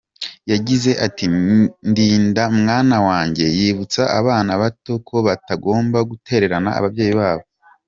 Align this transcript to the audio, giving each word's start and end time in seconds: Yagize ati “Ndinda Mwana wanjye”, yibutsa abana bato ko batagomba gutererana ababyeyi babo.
Yagize 0.51 0.91
ati 1.05 1.25
“Ndinda 1.89 2.43
Mwana 2.59 2.97
wanjye”, 3.07 3.45
yibutsa 3.57 4.01
abana 4.19 4.51
bato 4.61 4.93
ko 5.07 5.15
batagomba 5.27 5.97
gutererana 6.09 6.71
ababyeyi 6.79 7.15
babo. 7.21 7.45